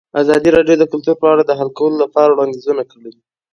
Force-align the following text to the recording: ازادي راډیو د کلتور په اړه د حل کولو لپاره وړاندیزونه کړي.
ازادي 0.21 0.49
راډیو 0.57 0.79
د 0.79 0.83
کلتور 0.91 1.15
په 1.21 1.27
اړه 1.33 1.43
د 1.45 1.51
حل 1.59 1.69
کولو 1.77 1.97
لپاره 2.03 2.29
وړاندیزونه 2.31 2.83
کړي. 2.91 3.11